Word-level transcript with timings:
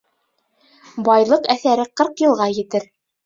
Байлыҡ 1.09 1.45
әҫәре 1.55 1.85
ҡырҡ 2.01 2.23
йылға 2.25 2.49
етер. 2.61 2.89